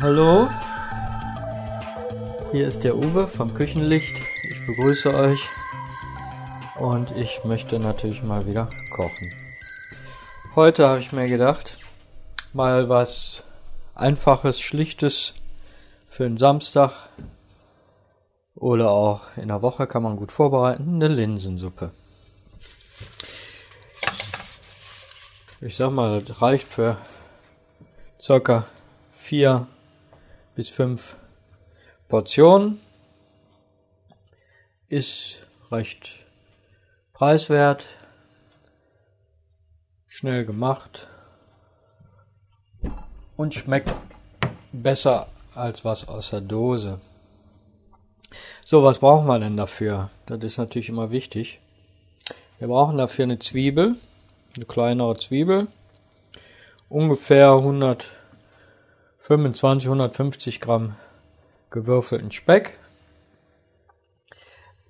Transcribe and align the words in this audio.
hallo. 0.00 0.48
Hier 2.52 2.66
ist 2.68 2.84
der 2.84 2.96
Uwe 2.96 3.26
vom 3.26 3.54
Küchenlicht. 3.54 4.14
Ich 4.48 4.66
begrüße 4.66 5.14
euch 5.14 5.48
und 6.78 7.10
ich 7.16 7.44
möchte 7.44 7.78
natürlich 7.78 8.22
mal 8.22 8.46
wieder 8.46 8.70
kochen. 8.90 9.32
Heute 10.54 10.88
habe 10.88 11.00
ich 11.00 11.12
mir 11.12 11.28
gedacht, 11.28 11.78
mal 12.52 12.88
was 12.88 13.44
einfaches, 13.94 14.60
schlichtes 14.60 15.34
für 16.08 16.24
einen 16.24 16.38
Samstag 16.38 16.92
oder 18.54 18.90
auch 18.90 19.36
in 19.36 19.48
der 19.48 19.62
Woche 19.62 19.86
kann 19.86 20.02
man 20.02 20.16
gut 20.16 20.32
vorbereiten, 20.32 20.94
eine 20.94 21.08
Linsensuppe. 21.08 21.92
Ich 25.60 25.76
sag 25.76 25.90
mal, 25.90 26.22
das 26.22 26.42
reicht 26.42 26.68
für 26.68 26.96
circa 28.20 28.64
vier 29.16 29.66
bis 30.54 30.68
fünf 30.68 31.16
Portionen. 32.08 32.80
Ist 34.88 35.46
recht 35.70 36.10
preiswert, 37.12 37.84
schnell 40.06 40.44
gemacht 40.44 41.08
und 43.36 43.54
schmeckt 43.54 43.90
besser 44.72 45.28
als 45.54 45.84
was 45.84 46.08
aus 46.08 46.30
der 46.30 46.40
Dose. 46.40 47.00
So, 48.64 48.82
was 48.82 48.98
brauchen 48.98 49.26
wir 49.26 49.38
denn 49.38 49.56
dafür? 49.56 50.10
Das 50.26 50.42
ist 50.42 50.58
natürlich 50.58 50.88
immer 50.88 51.10
wichtig. 51.10 51.60
Wir 52.58 52.68
brauchen 52.68 52.98
dafür 52.98 53.24
eine 53.24 53.38
Zwiebel, 53.38 53.96
eine 54.56 54.64
kleinere 54.66 55.16
Zwiebel, 55.16 55.68
ungefähr 56.88 57.52
125, 59.24 59.86
150 59.86 60.60
Gramm 60.60 60.96
gewürfelten 61.70 62.30
Speck. 62.30 62.78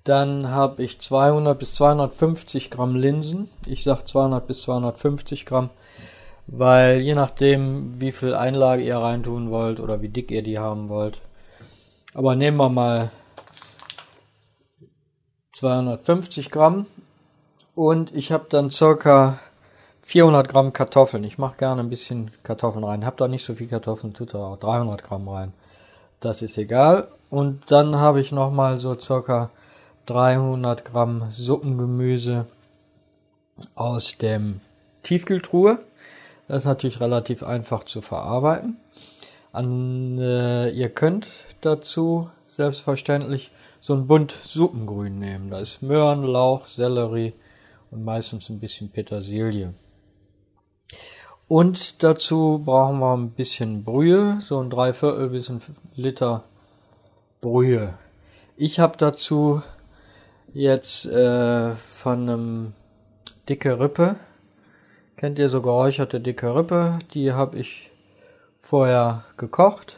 Dann 0.03 0.49
habe 0.49 0.83
ich 0.83 0.99
200 0.99 1.57
bis 1.57 1.75
250 1.75 2.69
Gramm 2.69 2.97
Linsen. 2.97 3.49
Ich 3.65 3.85
sage 3.85 4.03
200 4.03 4.45
bis 4.45 4.63
250 4.63 5.45
Gramm, 5.45 5.69
weil 6.47 6.99
je 6.99 7.15
nachdem, 7.15 8.01
wie 8.01 8.11
viel 8.11 8.33
Einlage 8.33 8.83
ihr 8.83 8.97
reintun 8.97 9.51
wollt 9.51 9.79
oder 9.79 10.01
wie 10.01 10.09
dick 10.09 10.29
ihr 10.31 10.43
die 10.43 10.59
haben 10.59 10.89
wollt. 10.89 11.21
Aber 12.13 12.35
nehmen 12.35 12.57
wir 12.57 12.67
mal 12.67 13.11
250 15.53 16.51
Gramm 16.51 16.87
und 17.73 18.13
ich 18.13 18.33
habe 18.33 18.47
dann 18.49 18.69
circa 18.69 19.39
400 20.07 20.47
Gramm 20.47 20.71
Kartoffeln. 20.71 21.23
Ich 21.23 21.39
mache 21.39 21.57
gerne 21.57 21.81
ein 21.81 21.89
bisschen 21.89 22.29
Kartoffeln 22.43 22.83
rein. 22.83 23.07
Hab 23.07 23.17
da 23.17 23.27
nicht 23.27 23.43
so 23.43 23.55
viel 23.55 23.67
Kartoffeln, 23.67 24.13
tut 24.13 24.35
da 24.35 24.37
auch 24.37 24.57
300 24.57 25.03
Gramm 25.03 25.27
rein. 25.27 25.51
Das 26.19 26.43
ist 26.43 26.59
egal. 26.59 27.07
Und 27.31 27.71
dann 27.71 27.95
habe 27.95 28.21
ich 28.21 28.31
noch 28.31 28.51
mal 28.51 28.79
so 28.79 28.97
circa 28.99 29.49
300 30.05 30.85
Gramm 30.85 31.31
Suppengemüse 31.31 32.45
aus 33.73 34.15
dem 34.19 34.61
Tiefkühltruhe. 35.01 35.79
Das 36.47 36.59
ist 36.59 36.65
natürlich 36.65 37.01
relativ 37.01 37.41
einfach 37.41 37.83
zu 37.83 38.03
verarbeiten. 38.03 38.77
An, 39.53 40.19
äh, 40.19 40.69
ihr 40.69 40.89
könnt 40.89 41.27
dazu 41.61 42.29
selbstverständlich 42.45 43.49
so 43.81 43.95
ein 43.95 44.05
Bund 44.05 44.35
Suppengrün 44.43 45.17
nehmen. 45.17 45.49
Da 45.49 45.57
ist 45.57 45.81
Möhren, 45.81 46.23
Lauch, 46.23 46.67
Sellerie 46.67 47.33
und 47.89 48.05
meistens 48.05 48.49
ein 48.49 48.59
bisschen 48.59 48.89
Petersilie. 48.91 49.73
Und 51.47 52.01
dazu 52.03 52.61
brauchen 52.65 52.99
wir 52.99 53.13
ein 53.13 53.29
bisschen 53.31 53.83
Brühe, 53.83 54.39
so 54.41 54.59
ein 54.59 54.71
Dreiviertel 54.71 55.29
bis 55.29 55.49
ein 55.49 55.61
Liter 55.95 56.43
Brühe. 57.39 57.93
Ich 58.57 58.79
habe 58.79 58.97
dazu 58.97 59.61
jetzt 60.53 61.05
äh, 61.05 61.75
von 61.75 62.29
einem 62.29 62.73
dicke 63.47 63.79
Rippe, 63.79 64.15
kennt 65.17 65.37
ihr 65.37 65.49
so 65.49 65.61
geräucherte 65.61 66.19
dicke 66.19 66.55
Rippe, 66.55 66.97
die 67.13 67.33
habe 67.33 67.57
ich 67.59 67.91
vorher 68.59 69.25
gekocht 69.37 69.97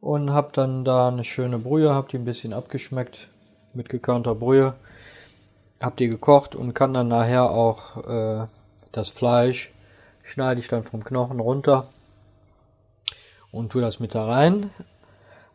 und 0.00 0.30
habe 0.30 0.50
dann 0.54 0.86
da 0.86 1.08
eine 1.08 1.24
schöne 1.24 1.58
Brühe, 1.58 1.92
habe 1.92 2.08
die 2.08 2.16
ein 2.16 2.24
bisschen 2.24 2.54
abgeschmeckt 2.54 3.28
mit 3.74 3.90
gekörnter 3.90 4.34
Brühe, 4.34 4.74
habe 5.82 5.96
die 5.96 6.08
gekocht 6.08 6.56
und 6.56 6.72
kann 6.72 6.94
dann 6.94 7.08
nachher 7.08 7.50
auch 7.50 8.08
äh, 8.08 8.46
das 8.92 9.10
Fleisch 9.10 9.70
schneide 10.30 10.60
ich 10.60 10.68
dann 10.68 10.84
vom 10.84 11.02
Knochen 11.02 11.40
runter 11.40 11.88
und 13.50 13.72
tue 13.72 13.82
das 13.82 14.00
mit 14.00 14.14
da 14.14 14.26
rein. 14.26 14.70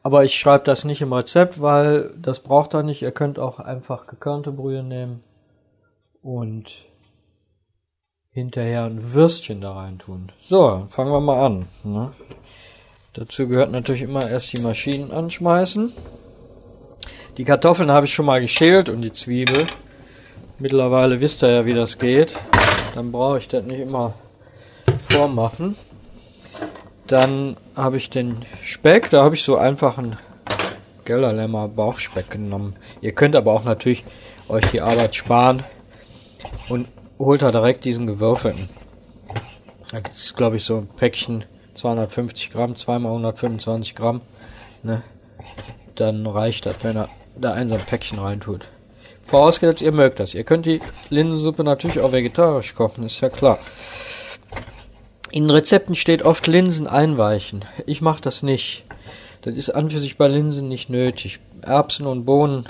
Aber 0.03 0.23
ich 0.23 0.35
schreibe 0.35 0.65
das 0.65 0.83
nicht 0.83 1.01
im 1.01 1.13
Rezept, 1.13 1.61
weil 1.61 2.11
das 2.21 2.41
braucht 2.41 2.73
er 2.73 2.83
nicht. 2.83 3.01
Ihr 3.01 3.11
könnt 3.11 3.39
auch 3.39 3.59
einfach 3.59 4.05
gekörnte 4.05 4.51
Brühe 4.51 4.83
nehmen 4.83 5.23
und 6.21 6.85
hinterher 8.29 8.83
ein 8.83 9.13
Würstchen 9.13 9.61
da 9.61 9.73
rein 9.73 9.97
tun. 9.97 10.31
So, 10.39 10.85
fangen 10.89 11.11
wir 11.11 11.21
mal 11.21 11.45
an. 11.45 11.67
Ne? 11.83 12.11
Dazu 13.13 13.47
gehört 13.47 13.71
natürlich 13.71 14.01
immer 14.01 14.29
erst 14.29 14.55
die 14.55 14.61
Maschinen 14.61 15.11
anschmeißen. 15.11 15.91
Die 17.37 17.45
Kartoffeln 17.45 17.91
habe 17.91 18.05
ich 18.05 18.13
schon 18.13 18.25
mal 18.25 18.41
geschält 18.41 18.89
und 18.89 19.01
die 19.01 19.13
Zwiebel. 19.13 19.65
Mittlerweile 20.59 21.21
wisst 21.21 21.43
ihr 21.43 21.49
ja, 21.49 21.65
wie 21.65 21.73
das 21.73 21.97
geht. 21.97 22.33
Dann 22.93 23.11
brauche 23.11 23.39
ich 23.39 23.47
das 23.47 23.63
nicht 23.65 23.79
immer 23.79 24.13
vormachen. 25.15 25.75
Dann 27.07 27.55
habe 27.75 27.97
ich 27.97 28.09
den 28.09 28.43
Speck, 28.61 29.09
da 29.11 29.23
habe 29.23 29.35
ich 29.35 29.43
so 29.43 29.55
einfach 29.55 29.97
einen 29.97 30.17
Gellerlämmer 31.05 31.69
Bauchspeck 31.69 32.31
genommen. 32.31 32.75
Ihr 32.99 33.13
könnt 33.13 33.35
aber 33.35 33.53
auch 33.53 33.63
natürlich 33.63 34.03
euch 34.49 34.65
die 34.71 34.81
Arbeit 34.81 35.15
sparen 35.15 35.63
und 36.67 36.87
holt 37.17 37.43
da 37.43 37.51
direkt 37.51 37.85
diesen 37.85 38.07
gewürfelten. 38.07 38.67
Das 39.91 40.01
ist 40.11 40.35
glaube 40.35 40.57
ich 40.57 40.65
so 40.65 40.77
ein 40.77 40.87
Päckchen 40.87 41.45
250 41.75 42.49
Gramm, 42.49 42.75
zweimal 42.75 43.11
125 43.11 43.95
Gramm. 43.95 44.21
Ne? 44.83 45.03
Dann 45.95 46.25
reicht 46.27 46.65
das, 46.65 46.75
wenn 46.81 46.97
er 46.97 47.09
da 47.37 47.53
ein 47.53 47.69
so 47.69 47.75
ein 47.75 47.81
Päckchen 47.81 48.19
reintut. 48.19 48.65
Vorausgesetzt, 49.21 49.81
ihr 49.81 49.93
mögt 49.93 50.19
das. 50.19 50.33
Ihr 50.33 50.43
könnt 50.43 50.65
die 50.65 50.81
Linsensuppe 51.09 51.63
natürlich 51.63 52.01
auch 52.01 52.11
vegetarisch 52.11 52.75
kochen, 52.75 53.05
ist 53.05 53.21
ja 53.21 53.29
klar. 53.29 53.59
In 55.35 55.49
Rezepten 55.49 55.95
steht 55.95 56.23
oft 56.23 56.47
Linsen 56.47 56.87
einweichen. 56.87 57.65
Ich 57.85 57.99
mache 57.99 58.21
das 58.21 58.41
nicht. 58.41 58.85
Das 59.41 59.53
ist 59.53 59.69
an 59.69 59.89
für 59.89 59.99
sich 59.99 60.17
bei 60.17 60.29
Linsen 60.29 60.69
nicht 60.69 60.89
nötig. 60.89 61.41
Erbsen 61.61 62.07
und 62.07 62.23
Bohnen 62.23 62.63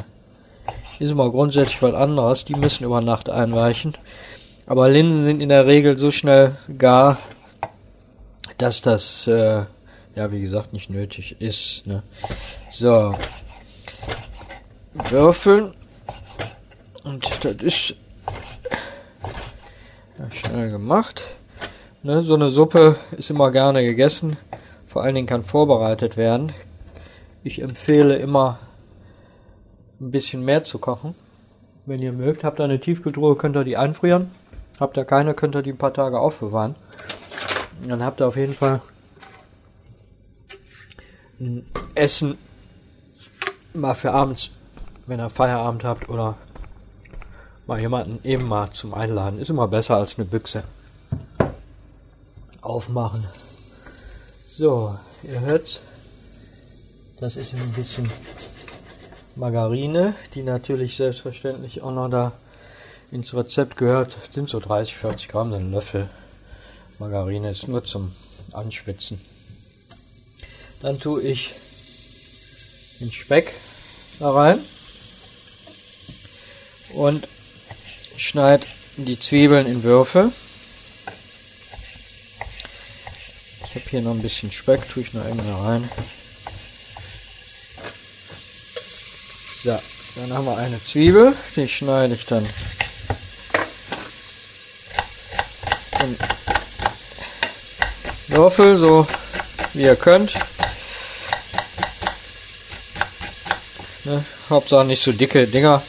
ist 0.98 1.12
immer 1.12 1.30
grundsätzlich 1.30 1.84
was 1.84 1.94
anderes. 1.94 2.44
Die 2.44 2.56
müssen 2.56 2.84
über 2.84 3.02
Nacht 3.02 3.30
einweichen. 3.30 3.94
Aber 4.66 4.90
Linsen 4.90 5.26
sind 5.26 5.44
in 5.44 5.50
der 5.50 5.68
Regel 5.68 6.00
so 6.00 6.09
schnell 6.09 6.58
gar, 6.80 7.20
dass 8.58 8.82
das, 8.82 9.28
äh, 9.28 9.66
ja, 10.16 10.32
wie 10.32 10.42
gesagt, 10.42 10.74
nicht 10.74 10.90
nötig 10.90 11.40
ist. 11.40 11.86
Ne? 11.86 12.02
So. 12.72 13.14
Würfeln. 14.92 15.76
Und 17.03 17.46
das 17.46 17.58
ist 17.58 17.96
schnell 20.32 20.72
gemacht. 20.72 21.22
Ne, 22.05 22.21
so 22.21 22.35
eine 22.35 22.51
Suppe 22.51 22.97
ist 23.17 23.31
immer 23.31 23.49
gerne 23.49 23.83
gegessen. 23.83 24.38
Vor 24.85 25.01
allen 25.01 25.16
Dingen 25.16 25.25
kann 25.25 25.43
vorbereitet 25.43 26.17
werden. 26.17 26.51
Ich 27.43 27.59
empfehle 27.59 28.17
immer 28.17 28.59
ein 29.99 30.11
bisschen 30.11 30.45
mehr 30.45 30.63
zu 30.63 30.77
kochen. 30.77 31.16
Wenn 31.88 32.03
ihr 32.03 32.11
mögt, 32.11 32.43
habt 32.43 32.59
ihr 32.59 32.66
eine 32.66 32.79
Tiefkühltruhe, 32.79 33.35
könnt 33.37 33.55
ihr 33.55 33.63
die 33.63 33.75
einfrieren. 33.75 34.29
Habt 34.79 34.97
ihr 34.97 35.03
keine, 35.03 35.34
könnt 35.34 35.55
ihr 35.55 35.63
die 35.63 35.72
ein 35.72 35.79
paar 35.79 35.96
Tage 35.96 36.19
aufbewahren. 36.19 36.75
Dann 37.87 38.03
habt 38.03 38.22
ihr 38.22 38.28
auf 38.28 38.37
jeden 38.37 38.53
Fall 38.53 38.81
ein 41.40 41.66
Essen 41.96 42.37
mal 43.73 43.96
für 43.96 44.11
abends, 44.11 44.51
wenn 45.08 45.19
ihr 45.19 45.31
Feierabend 45.31 45.84
habt 45.84 46.08
oder 46.08 46.37
mal 47.66 47.79
jemanden 47.79 48.19
eben 48.23 48.47
mal 48.47 48.69
zum 48.69 48.93
Einladen. 48.93 49.40
Ist 49.40 49.49
immer 49.49 49.67
besser 49.67 49.96
als 49.96 50.19
eine 50.19 50.25
Büchse 50.25 50.66
aufmachen. 52.66 53.23
So, 54.47 54.97
ihr 55.23 55.40
hört, 55.41 55.82
das 57.20 57.35
ist 57.35 57.53
ein 57.53 57.72
bisschen 57.73 58.09
Margarine, 59.35 60.16
die 60.34 60.44
natürlich 60.44 60.97
selbstverständlich 60.97 61.82
auch 61.82 61.91
noch 61.91 62.09
da 62.09 62.32
ins 63.12 63.34
Rezept 63.34 63.78
gehört. 63.78 64.17
Sind 64.34 64.50
so 64.50 64.59
30, 64.59 64.96
40 64.96 65.28
Gramm, 65.28 65.53
ein 65.53 65.72
Löffel 65.72 66.09
Margarine 66.97 67.52
ist 67.52 67.67
nur 67.67 67.84
zum 67.84 68.14
Anschwitzen. 68.53 69.20
Dann 70.82 71.00
tue 71.00 71.22
ich 71.22 71.52
den 73.02 73.11
Speck 73.11 73.53
da 74.20 74.32
rein 74.32 74.59
und 76.94 77.28
schneide 78.16 78.66
die 78.96 79.20
Zwiebeln 79.20 79.68
in 79.68 79.84
Würfel. 79.84 80.32
Hier 83.96 84.03
noch 84.03 84.12
ein 84.12 84.22
bisschen 84.22 84.52
Speck, 84.52 84.90
tue 84.90 85.03
ich 85.03 85.14
noch 85.14 85.24
irgendwie 85.24 85.52
rein. 85.52 85.90
So, 89.64 89.80
dann 90.18 90.34
haben 90.34 90.46
wir 90.46 90.58
eine 90.58 90.84
Zwiebel, 90.84 91.34
die 91.56 91.70
schneide 91.70 92.14
ich 92.14 92.26
dann 92.26 92.46
in 96.02 96.18
Würfel, 98.28 98.78
so 98.78 99.08
wie 99.72 99.84
ihr 99.84 99.96
könnt. 99.96 100.34
Ne? 104.03 104.26
Hauptsache 104.50 104.84
nicht 104.84 105.02
so 105.02 105.14
dicke 105.14 105.47
Dinger. 105.47 105.82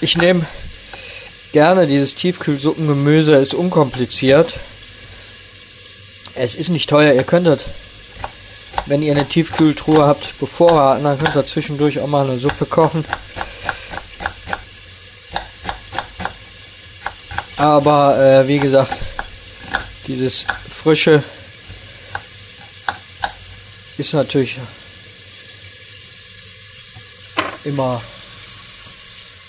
Ich 0.00 0.16
nehme 0.16 0.46
gerne 1.56 1.86
dieses 1.86 2.14
Tiefkühlsuppengemüse, 2.14 3.34
ist 3.36 3.54
unkompliziert. 3.54 4.58
Es 6.34 6.54
ist 6.54 6.68
nicht 6.68 6.90
teuer, 6.90 7.14
ihr 7.14 7.24
könnt 7.24 7.46
das, 7.46 7.60
wenn 8.84 9.02
ihr 9.02 9.12
eine 9.12 9.26
Tiefkühltruhe 9.26 10.06
habt, 10.06 10.38
bevorraten, 10.38 11.04
dann 11.04 11.18
könnt 11.18 11.34
ihr 11.34 11.46
zwischendurch 11.46 11.98
auch 11.98 12.08
mal 12.08 12.28
eine 12.28 12.38
Suppe 12.38 12.66
kochen. 12.66 13.06
Aber 17.56 18.18
äh, 18.18 18.46
wie 18.46 18.58
gesagt, 18.58 18.98
dieses 20.08 20.44
frische 20.82 21.22
ist 23.96 24.12
natürlich 24.12 24.58
immer, 27.64 28.02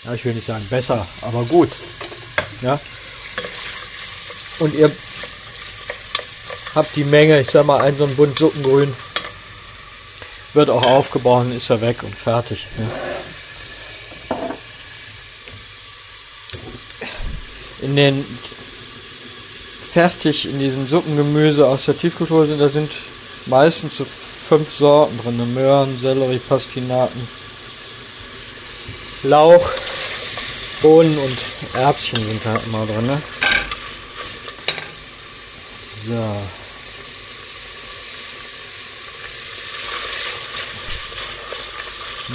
ja, 0.06 0.14
ich 0.14 0.24
will 0.24 0.36
nicht 0.36 0.46
sagen 0.46 0.66
besser, 0.70 1.06
aber 1.22 1.44
gut. 1.44 1.72
Ja. 2.62 2.80
Und 4.60 4.74
ihr 4.74 4.92
habt 6.76 6.96
die 6.96 7.04
Menge, 7.04 7.40
ich 7.40 7.50
sag 7.50 7.66
mal, 7.66 7.82
ein 7.82 7.98
so 7.98 8.06
ein 8.06 8.16
Bund 8.16 8.38
Suppengrün 8.38 8.94
wird 10.54 10.70
auch 10.70 10.86
aufgebaut 10.86 11.46
und 11.46 11.56
ist 11.56 11.70
er 11.70 11.82
weg 11.82 12.04
und 12.04 12.16
fertig. 12.16 12.66
Ja. 12.78 14.38
In 17.84 17.96
den 17.96 18.26
fertig 19.92 20.50
in 20.50 20.60
diesem 20.60 20.88
Suppengemüse 20.88 21.68
aus 21.68 21.86
der 21.86 21.98
Tiefkultur 21.98 22.48
sind, 22.48 22.60
da 22.60 22.70
sind 22.70 22.92
meistens 23.46 23.98
so 23.98 24.06
fünf 24.06 24.72
Sorten 24.72 25.18
drin. 25.20 25.54
Möhren, 25.54 26.00
Sellerie, 26.00 26.40
Pastinaken, 26.40 27.28
Lauch, 29.24 29.70
Bohnen 30.82 31.18
und 31.18 31.38
Erbschen 31.74 32.20
sind 32.20 32.46
da 32.46 32.56
immer 32.66 32.86
drin. 32.86 33.08
Ne? 33.08 33.22
So. 36.08 36.42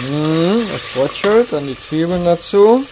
Hm, 0.01 0.69
das 0.73 0.83
Brotschuld, 0.95 1.53
dann 1.53 1.67
die 1.67 1.79
Zwiebeln 1.79 2.25
dazu. 2.25 2.85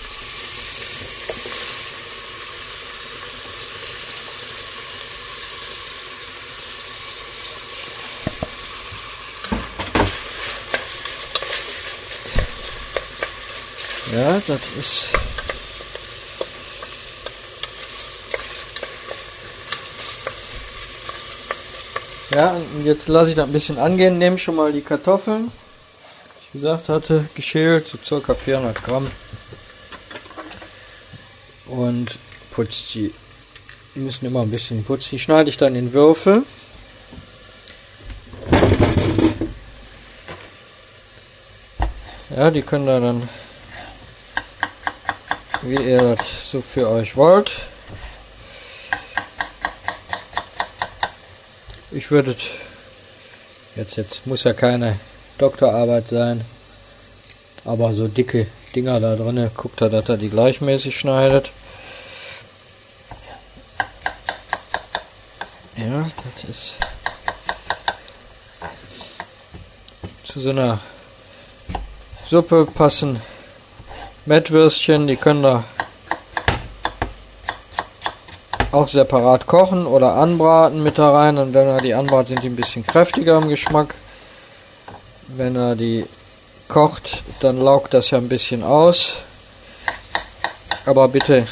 Ja, 14.13 14.43
das 14.47 14.61
ist. 14.77 15.30
Ja, 22.31 22.51
und 22.51 22.85
jetzt 22.85 23.09
lasse 23.09 23.31
ich 23.31 23.37
das 23.37 23.49
ein 23.49 23.53
bisschen 23.53 23.79
angehen, 23.79 24.19
nehme 24.19 24.39
schon 24.39 24.55
mal 24.55 24.73
die 24.73 24.83
Kartoffeln. 24.83 25.51
Wie 26.53 26.61
gesagt 26.61 26.89
hatte, 26.89 27.25
geschält, 27.35 27.89
so 27.89 28.21
ca. 28.21 28.35
400 28.35 28.83
Gramm. 28.83 29.11
Und 31.67 32.17
putzt 32.53 32.95
die. 32.95 33.13
Die 33.95 34.01
müssen 34.01 34.27
immer 34.27 34.43
ein 34.43 34.51
bisschen 34.51 34.85
putzen. 34.85 35.11
Die 35.13 35.19
schneide 35.19 35.49
ich 35.49 35.57
dann 35.57 35.75
in 35.75 35.93
Würfel. 35.93 36.45
Ja, 42.37 42.51
die 42.51 42.63
können 42.63 42.87
da 42.87 43.01
dann 43.01 43.29
wie 45.63 45.83
ihr 45.83 46.17
das 46.17 46.51
so 46.51 46.63
für 46.63 46.89
euch 46.89 47.17
wollt. 47.17 47.51
Ich 51.93 52.11
würde 52.13 52.37
jetzt, 53.75 53.97
jetzt 53.97 54.27
muss 54.27 54.45
ja 54.45 54.53
keine 54.53 54.99
Doktorarbeit 55.39 56.09
sein, 56.09 56.45
aber 57.65 57.93
so 57.95 58.07
dicke 58.07 58.47
Dinger 58.77 59.01
da 59.01 59.17
drin, 59.17 59.51
guckt 59.57 59.81
er, 59.81 59.91
dass 59.91 60.09
er 60.09 60.17
die 60.17 60.31
gleichmäßig 60.31 60.97
schneidet. 60.97 61.51
Ja, 65.77 66.07
das 66.35 66.45
ist 66.45 66.77
zu 70.25 70.39
so 70.39 70.51
einer 70.51 70.79
Suppe 72.29 72.67
passen 72.67 73.21
Mettwürstchen, 74.27 75.09
die 75.09 75.17
können 75.17 75.43
da 75.43 75.65
auch 78.73 78.89
separat 78.89 79.47
kochen 79.47 79.87
oder 79.87 80.15
anbraten 80.15 80.83
mit 80.83 80.99
da 80.99 81.11
rein. 81.11 81.39
Und 81.39 81.55
wenn 81.55 81.67
er 81.67 81.81
die 81.81 81.95
anbraten, 81.95 82.29
sind 82.29 82.43
die 82.43 82.49
ein 82.49 82.57
bisschen 82.57 82.87
kräftiger 82.87 83.39
im 83.39 83.49
Geschmack. 83.49 83.95
Wenn 85.29 85.57
er 85.57 85.77
die 85.77 86.07
kocht, 86.69 87.23
dann 87.41 87.61
laugt 87.61 87.95
das 87.95 88.11
ja 88.11 88.19
ein 88.19 88.29
bisschen 88.29 88.63
aus. 88.63 89.19
Aber 90.87 91.09
bitte 91.09 91.47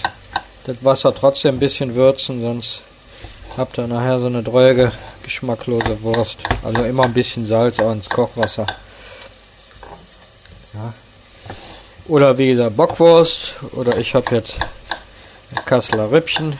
das 0.65 0.77
Wasser 0.83 1.15
trotzdem 1.15 1.57
ein 1.57 1.59
bisschen 1.59 1.95
würzen, 1.95 2.41
sonst 2.43 2.83
habt 3.57 3.79
ihr 3.79 3.87
nachher 3.87 4.21
so 4.21 4.27
eine 4.27 4.43
dröge, 4.43 4.93
geschmacklose 5.23 6.03
Wurst. 6.03 6.39
Also 6.63 6.85
immer 6.85 7.05
ein 7.05 7.15
bisschen 7.15 7.47
Salz 7.47 7.81
auch 7.81 7.93
ins 7.93 8.09
Kochwasser. 8.09 8.67
Ja. 10.75 10.93
Oder 12.07 12.39
wie 12.39 12.51
gesagt 12.51 12.77
Bockwurst. 12.77 13.57
Oder 13.73 13.99
ich 13.99 14.15
habe 14.15 14.35
jetzt 14.35 14.57
Kasseler 15.65 16.11
Rippchen. 16.11 16.59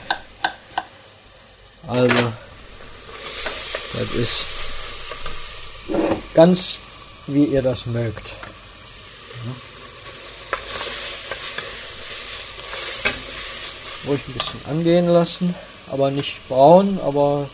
Also, 1.89 2.33
das 3.95 4.11
ist 4.15 4.45
ganz 6.35 6.77
wie 7.27 7.45
ihr 7.45 7.63
das 7.63 7.87
mögt. 7.87 8.27
Ruhig 14.07 14.21
ein 14.29 14.33
bisschen 14.35 14.61
angehen 14.69 15.09
lassen, 15.09 15.55
aber 15.91 16.11
nicht 16.11 16.47
braun, 16.49 17.01
aber 17.05 17.49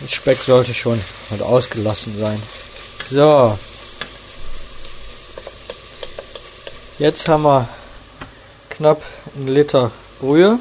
der 0.00 0.08
Speck 0.08 0.38
sollte 0.38 0.74
schon 0.74 1.00
halt 1.30 1.42
ausgelassen 1.42 2.18
sein. 2.18 2.40
So. 3.10 3.58
Jetzt 6.98 7.26
haben 7.26 7.42
wir 7.42 7.68
knapp 8.68 9.02
einen 9.34 9.48
Liter 9.48 9.90
Brühe. 10.20 10.58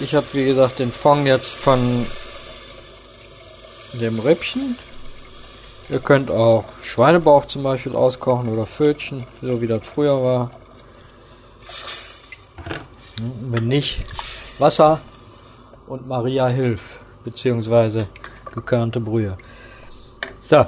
Ich 0.00 0.14
habe 0.14 0.26
wie 0.32 0.44
gesagt 0.44 0.78
den 0.78 0.92
Fond 0.92 1.26
jetzt 1.26 1.52
von 1.52 2.06
dem 3.94 4.18
Rippchen. 4.18 4.76
Ihr 5.88 6.00
könnt 6.00 6.30
auch 6.30 6.64
Schweinebauch 6.82 7.46
zum 7.46 7.62
Beispiel 7.62 7.94
auskochen 7.94 8.48
oder 8.48 8.66
Fötchen, 8.66 9.26
so 9.40 9.60
wie 9.60 9.66
das 9.66 9.86
früher 9.86 10.22
war. 10.22 10.50
Wenn 13.50 13.68
nicht, 13.68 14.04
Wasser 14.58 15.00
und 15.86 16.06
Maria 16.06 16.48
Hilf, 16.48 17.00
beziehungsweise 17.24 18.08
gekörnte 18.52 19.00
Brühe. 19.00 19.38
So, 20.40 20.66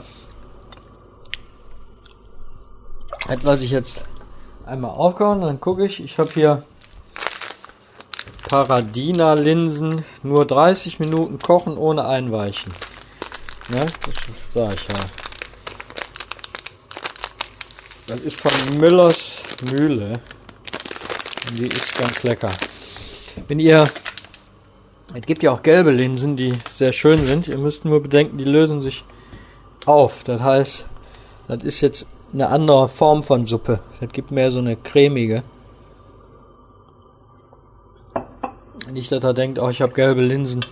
Das 3.29 3.43
lasse 3.43 3.65
ich 3.67 3.71
jetzt 3.73 4.05
einmal 4.65 4.91
aufkochen, 4.91 5.43
dann 5.43 5.61
gucke 5.61 5.85
ich. 5.85 6.03
Ich 6.03 6.17
habe 6.17 6.31
hier 6.31 6.63
Paradina 8.49 9.35
Linsen, 9.35 10.05
nur 10.23 10.47
30 10.47 11.01
Minuten 11.01 11.39
kochen 11.39 11.77
ohne 11.77 12.07
einweichen. 12.07 12.73
Ne? 13.69 13.87
Das 14.07 14.55
sage 14.55 14.75
ich 14.75 14.97
ja. 14.97 15.05
Das 18.07 18.21
ist 18.21 18.41
von 18.41 18.53
Müllers 18.79 19.43
Mühle. 19.71 20.21
Die 21.59 21.67
ist 21.67 21.99
ganz 21.99 22.23
lecker. 22.23 22.51
Wenn 23.49 23.59
ihr, 23.59 23.85
es 25.15 25.27
gibt 25.27 25.43
ja 25.43 25.53
auch 25.53 25.63
gelbe 25.63 25.91
Linsen, 25.91 26.37
die 26.37 26.55
sehr 26.73 26.93
schön 26.93 27.27
sind. 27.27 27.49
Ihr 27.49 27.59
müsst 27.59 27.85
nur 27.85 28.03
bedenken, 28.03 28.39
die 28.39 28.45
lösen 28.45 28.81
sich 28.81 29.05
auf. 29.85 30.25
Das 30.25 30.41
heißt, 30.41 30.87
das 31.49 31.65
ist 31.65 31.83
jetzt 31.83 32.07
eine 32.33 32.49
andere 32.49 32.89
Form 32.89 33.23
von 33.23 33.45
Suppe. 33.45 33.81
Das 34.01 34.11
gibt 34.11 34.31
mehr 34.31 34.51
so 34.51 34.59
eine 34.59 34.77
cremige. 34.77 35.43
Nicht, 38.93 39.13
dass 39.13 39.23
er 39.23 39.35
denkt, 39.35 39.59
oh, 39.59 39.69
ich 39.69 39.83
habe 39.83 39.93
gelbe 39.93 40.23
Linsen. 40.23 40.65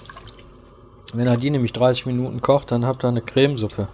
Wenn 1.12 1.26
er 1.26 1.36
die 1.36 1.50
nämlich 1.50 1.72
30 1.72 2.06
Minuten 2.06 2.40
kocht, 2.40 2.72
dann 2.72 2.86
habt 2.86 3.04
ihr 3.04 3.08
eine 3.08 3.20
Cremesuppe. 3.20 3.88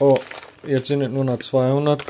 Oh, 0.00 0.18
jetzt 0.66 0.88
sind 0.88 1.02
es 1.02 1.08
nur 1.08 1.22
noch 1.22 1.38
200 1.38 2.02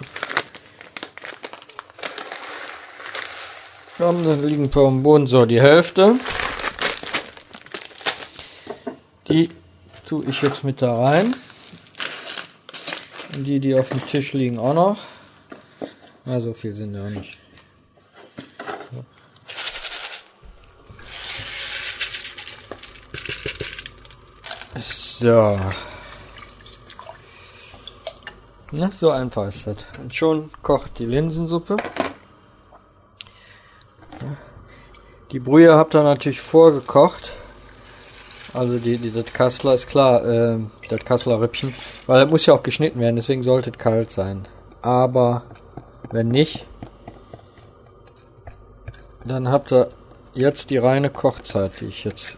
Gramm. 3.99 4.23
Dann 4.23 4.47
liegen 4.47 4.65
ein 4.65 4.71
paar 4.71 4.87
am 4.87 5.03
Boden. 5.03 5.27
So, 5.27 5.45
die 5.45 5.61
Hälfte. 5.61 6.15
Die 9.29 9.51
tue 10.07 10.25
ich 10.25 10.41
jetzt 10.41 10.65
mit 10.65 10.81
da 10.81 11.05
rein. 11.05 11.37
Und 13.37 13.45
die, 13.45 13.61
die 13.61 13.75
auf 13.75 13.91
dem 13.91 14.05
Tisch 14.07 14.33
liegen, 14.33 14.59
auch 14.59 14.73
noch. 14.73 14.99
Na, 16.25 16.41
so 16.41 16.55
viel 16.55 16.75
sind 16.75 16.95
ja 16.95 17.05
auch 17.05 17.11
nicht. 17.11 17.39
So. 24.79 25.61
Na, 28.73 28.91
so 28.91 29.11
einfach 29.11 29.49
ist 29.49 29.67
das. 29.67 29.77
Und 29.99 30.15
schon 30.15 30.51
kocht 30.63 30.99
die 30.99 31.07
Linsensuppe. 31.07 31.77
Die 35.33 35.41
Brühe 35.41 35.75
habt 35.75 35.95
ihr 35.95 36.03
natürlich 36.03 36.41
vorgekocht. 36.41 37.33
Also 38.53 38.79
die, 38.79 38.99
die 38.99 39.11
das 39.11 39.33
Kassler 39.33 39.75
ist 39.75 39.89
klar, 39.89 40.25
äh, 40.25 40.59
das 40.89 41.01
Kassler 41.05 41.41
Rippchen. 41.41 41.75
Weil 42.07 42.23
das 42.23 42.31
muss 42.31 42.47
ja 42.47 42.55
auch 42.55 42.63
geschnitten 42.63 43.01
werden, 43.01 43.17
deswegen 43.17 43.43
sollte 43.43 43.71
es 43.71 43.79
kalt 43.79 44.11
sein. 44.11 44.47
Aber 44.83 45.43
wenn 46.11 46.29
nicht, 46.29 46.67
dann 49.25 49.51
habt 49.51 49.73
ihr 49.73 49.89
jetzt 50.35 50.71
die 50.71 50.79
reine 50.79 51.11
Kochzeit, 51.11 51.81
die 51.81 51.87
ich 51.87 52.05
jetzt 52.05 52.37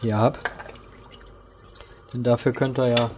hier 0.00 0.16
habe. 0.16 0.38
Denn 2.12 2.22
dafür 2.22 2.52
könnt 2.52 2.78
ihr 2.78 2.88
ja 2.88 3.10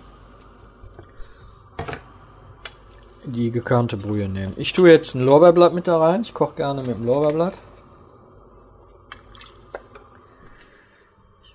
die 3.25 3.51
gekörnte 3.51 3.97
Brühe 3.97 4.29
nehmen. 4.29 4.55
Ich 4.57 4.73
tue 4.73 4.91
jetzt 4.91 5.15
ein 5.15 5.21
Lorbeerblatt 5.21 5.75
mit 5.75 5.87
da 5.87 5.99
rein. 5.99 6.23
Ich 6.23 6.35
koche 6.35 6.55
gerne 6.55 6.83
mit 6.83 6.97
dem 6.97 7.07
Lorbeerblatt. 7.07 7.55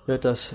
Werde 0.06 0.28
das 0.28 0.54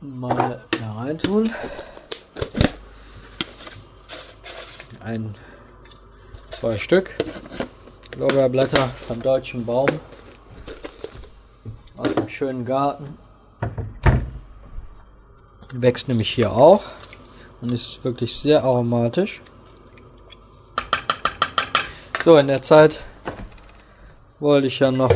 mal 0.00 0.64
da 0.72 0.92
rein 0.92 1.18
tun. 1.18 1.52
Ein, 5.00 5.34
zwei 6.50 6.78
Stück 6.78 7.14
Lorbeerblätter 8.16 8.88
vom 8.88 9.22
deutschen 9.22 9.64
Baum 9.64 9.88
aus 11.96 12.14
dem 12.16 12.28
schönen 12.28 12.64
Garten. 12.64 13.16
Wächst 15.72 16.08
nämlich 16.08 16.30
hier 16.30 16.50
auch 16.52 16.82
und 17.60 17.70
ist 17.70 18.02
wirklich 18.02 18.34
sehr 18.40 18.64
aromatisch. 18.64 19.42
So, 22.24 22.36
in 22.36 22.48
der 22.48 22.62
Zeit 22.62 23.00
wollte 24.38 24.66
ich 24.66 24.78
ja 24.78 24.90
noch 24.90 25.12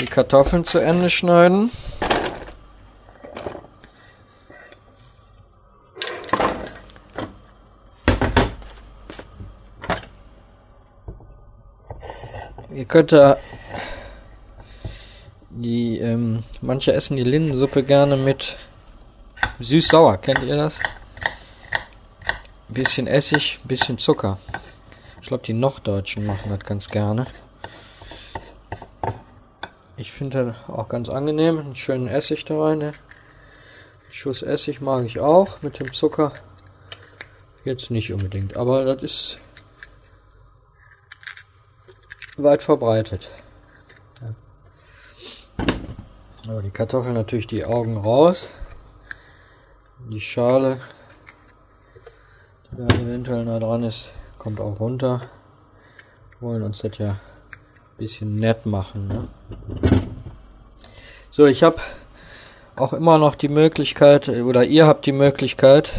die 0.00 0.06
Kartoffeln 0.06 0.64
zu 0.64 0.78
Ende 0.78 1.08
schneiden. 1.08 1.70
Ihr 12.74 12.84
könnt 12.84 13.12
da 13.12 13.38
die, 15.48 15.98
ähm, 15.98 16.42
manche 16.60 16.92
essen 16.92 17.16
die 17.16 17.24
Lindensuppe 17.24 17.82
gerne 17.82 18.18
mit 18.18 18.58
süß-sauer. 19.60 20.18
Kennt 20.18 20.42
ihr 20.42 20.56
das? 20.56 20.80
Ein 22.68 22.74
bisschen 22.74 23.06
Essig, 23.06 23.60
ein 23.64 23.68
bisschen 23.68 23.96
Zucker. 23.96 24.38
Ich 25.22 25.28
glaube, 25.28 25.44
die 25.44 25.54
Norddeutschen 25.54 26.26
machen 26.26 26.50
das 26.50 26.60
ganz 26.60 26.88
gerne. 26.88 27.26
Ich 29.98 30.12
finde 30.12 30.54
auch 30.68 30.88
ganz 30.88 31.08
angenehm. 31.08 31.58
Einen 31.58 31.74
schönen 31.74 32.06
Essig 32.06 32.44
da 32.44 32.60
rein. 32.60 32.78
Ne? 32.78 32.92
Schuss 34.10 34.42
Essig 34.42 34.80
mag 34.80 35.04
ich 35.04 35.20
auch. 35.20 35.62
Mit 35.62 35.80
dem 35.80 35.92
Zucker 35.92 36.32
jetzt 37.64 37.90
nicht 37.90 38.12
unbedingt. 38.12 38.56
Aber 38.56 38.84
das 38.84 39.02
ist 39.02 39.38
weit 42.36 42.62
verbreitet. 42.62 43.30
Aber 46.48 46.62
die 46.62 46.70
Kartoffeln 46.70 47.14
natürlich 47.14 47.46
die 47.48 47.64
Augen 47.64 47.96
raus. 47.96 48.52
Die 50.10 50.20
Schale, 50.20 50.80
die 52.70 52.76
da 52.76 52.94
eventuell 52.96 53.44
nah 53.44 53.58
dran 53.58 53.82
ist, 53.82 54.12
kommt 54.38 54.60
auch 54.60 54.78
runter. 54.78 55.22
Wollen 56.38 56.62
uns 56.62 56.80
das 56.80 56.98
ja 56.98 57.18
bisschen 57.98 58.36
nett 58.36 58.66
machen. 58.66 59.08
Ne? 59.08 59.28
So, 61.30 61.46
ich 61.46 61.62
habe 61.62 61.76
auch 62.76 62.92
immer 62.92 63.18
noch 63.18 63.34
die 63.34 63.48
Möglichkeit, 63.48 64.28
oder 64.28 64.64
ihr 64.64 64.86
habt 64.86 65.06
die 65.06 65.12
Möglichkeit, 65.12 65.92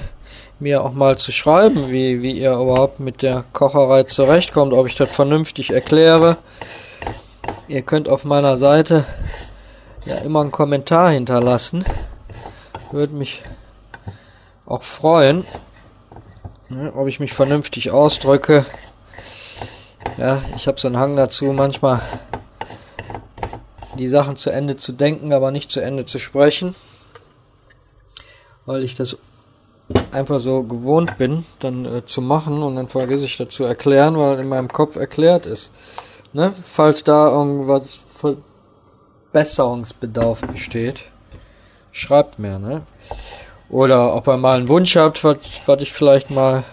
mir 0.60 0.84
auch 0.84 0.94
mal 0.94 1.18
zu 1.18 1.32
schreiben, 1.32 1.90
wie, 1.90 2.22
wie 2.22 2.32
ihr 2.32 2.54
überhaupt 2.54 3.00
mit 3.00 3.22
der 3.22 3.44
Kocherei 3.54 4.04
zurechtkommt, 4.04 4.74
ob 4.74 4.88
ich 4.88 4.96
das 4.96 5.12
vernünftig 5.12 5.72
erkläre. 5.72 6.38
Ihr 7.68 7.82
könnt 7.82 8.10
auf 8.10 8.24
meiner 8.24 8.58
Seite 8.58 9.06
ja 10.06 10.16
immer 10.18 10.42
einen 10.42 10.52
Kommentar 10.52 11.12
hinterlassen. 11.12 11.86
Würde 12.92 13.14
mich 13.14 13.44
auch 14.66 14.84
freuen, 14.84 15.46
ne, 16.70 16.92
ob 16.96 17.08
ich 17.08 17.20
mich 17.20 17.34
vernünftig 17.34 17.92
ausdrücke. 17.92 18.66
Ja, 20.18 20.42
ich 20.56 20.68
habe 20.68 20.80
so 20.80 20.88
einen 20.88 20.98
Hang 20.98 21.16
dazu, 21.16 21.46
manchmal 21.46 22.02
die 23.98 24.08
Sachen 24.08 24.36
zu 24.36 24.50
Ende 24.50 24.78
zu 24.78 24.92
denken, 24.92 25.34
aber 25.34 25.52
nicht 25.52 25.72
zu 25.72 25.80
Ende 25.80 26.06
zu 26.06 26.20
sprechen, 26.20 26.76
weil 28.66 28.84
ich 28.84 28.96
das 28.96 29.18
einfach 30.12 30.40
so 30.40 30.64
gewohnt 30.64 31.18
bin, 31.18 31.46
dann 31.60 31.86
äh, 31.86 32.06
zu 32.06 32.22
machen 32.22 32.64
und 32.64 32.76
dann 32.76 32.88
vergesse 32.88 33.26
ich 33.26 33.38
dazu 33.38 33.64
erklären, 33.64 34.18
weil 34.18 34.40
in 34.40 34.50
meinem 34.50 34.72
Kopf 34.72 34.96
erklärt 34.96 35.46
ist. 35.46 35.72
Ne? 36.34 36.54
Falls 36.64 37.04
da 37.04 37.30
irgendwas 37.30 38.00
Verbesserungsbedarf 39.32 40.42
besteht, 40.42 41.06
schreibt 41.92 42.40
mir, 42.40 42.60
ne? 42.60 42.82
Oder 43.70 44.16
ob 44.16 44.28
ihr 44.28 44.38
mal 44.38 44.58
einen 44.58 44.70
Wunsch 44.70 44.96
habt, 44.96 45.24
was, 45.24 45.38
was 45.66 45.82
ich 45.82 45.92
vielleicht 45.92 46.30
mal 46.30 46.64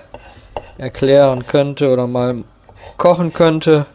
erklären 0.78 1.46
könnte 1.46 1.92
oder 1.92 2.06
mal 2.06 2.44
kochen 2.96 3.32
könnte. 3.32 3.86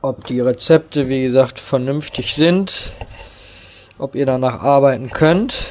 Ob 0.00 0.26
die 0.26 0.40
Rezepte, 0.40 1.08
wie 1.08 1.22
gesagt, 1.22 1.58
vernünftig 1.58 2.34
sind. 2.34 2.92
Ob 3.98 4.14
ihr 4.14 4.26
danach 4.26 4.62
arbeiten 4.62 5.10
könnt. 5.10 5.66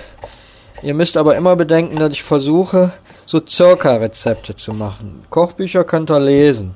Ihr 0.84 0.94
müsst 0.94 1.18
aber 1.18 1.36
immer 1.36 1.56
bedenken, 1.56 1.98
dass 2.00 2.12
ich 2.12 2.24
versuche, 2.24 2.92
so 3.26 3.42
circa 3.48 3.96
Rezepte 3.96 4.56
zu 4.56 4.74
machen. 4.74 5.26
Kochbücher 5.30 5.84
könnt 5.84 6.10
ihr 6.10 6.20
lesen. 6.20 6.76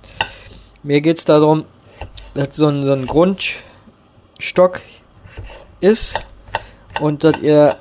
Mir 0.84 1.02
geht 1.02 1.18
es 1.18 1.26
darum, 1.26 1.66
dass 2.36 2.56
so 2.56 2.68
ein, 2.68 2.84
so 2.84 2.92
ein 2.92 3.08
Grundstock 3.08 4.82
ist 5.80 6.20
und 7.00 7.24
dass 7.24 7.40
ihr 7.40 7.78